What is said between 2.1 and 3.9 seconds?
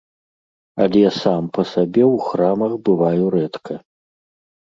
храмах бываю рэдка.